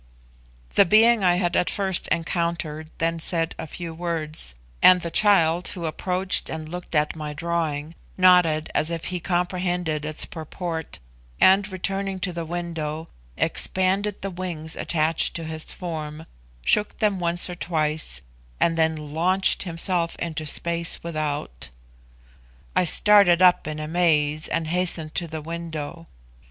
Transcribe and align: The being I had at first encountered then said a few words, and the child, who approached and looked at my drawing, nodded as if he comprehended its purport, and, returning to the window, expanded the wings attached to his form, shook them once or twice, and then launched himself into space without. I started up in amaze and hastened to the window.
The 0.73 0.83
being 0.85 1.23
I 1.23 1.35
had 1.35 1.55
at 1.55 1.69
first 1.69 2.07
encountered 2.07 2.89
then 2.97 3.19
said 3.19 3.53
a 3.59 3.67
few 3.67 3.93
words, 3.93 4.55
and 4.81 5.03
the 5.03 5.11
child, 5.11 5.67
who 5.67 5.85
approached 5.85 6.49
and 6.49 6.67
looked 6.67 6.95
at 6.95 7.15
my 7.15 7.33
drawing, 7.33 7.93
nodded 8.17 8.71
as 8.73 8.89
if 8.89 9.05
he 9.13 9.19
comprehended 9.19 10.03
its 10.03 10.25
purport, 10.25 10.97
and, 11.39 11.71
returning 11.71 12.19
to 12.21 12.33
the 12.33 12.45
window, 12.45 13.09
expanded 13.37 14.23
the 14.23 14.31
wings 14.31 14.75
attached 14.75 15.35
to 15.35 15.43
his 15.43 15.65
form, 15.71 16.25
shook 16.63 16.97
them 16.97 17.19
once 17.19 17.47
or 17.47 17.53
twice, 17.53 18.23
and 18.59 18.79
then 18.79 19.13
launched 19.13 19.61
himself 19.61 20.15
into 20.15 20.47
space 20.47 21.03
without. 21.03 21.69
I 22.75 22.85
started 22.85 23.39
up 23.39 23.67
in 23.67 23.79
amaze 23.79 24.47
and 24.47 24.65
hastened 24.65 25.13
to 25.13 25.27
the 25.27 25.43
window. 25.43 26.07